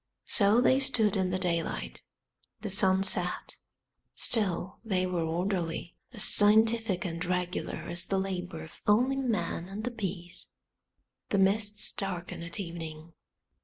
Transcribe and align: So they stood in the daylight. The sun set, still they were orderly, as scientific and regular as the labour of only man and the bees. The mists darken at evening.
So 0.25 0.61
they 0.61 0.79
stood 0.79 1.15
in 1.15 1.29
the 1.29 1.37
daylight. 1.37 2.01
The 2.61 2.71
sun 2.71 3.03
set, 3.03 3.57
still 4.15 4.79
they 4.83 5.05
were 5.05 5.21
orderly, 5.21 5.95
as 6.11 6.23
scientific 6.23 7.05
and 7.05 7.23
regular 7.23 7.75
as 7.87 8.07
the 8.07 8.17
labour 8.17 8.63
of 8.63 8.81
only 8.87 9.15
man 9.17 9.67
and 9.69 9.83
the 9.83 9.91
bees. 9.91 10.47
The 11.29 11.37
mists 11.37 11.93
darken 11.93 12.41
at 12.41 12.59
evening. 12.59 13.13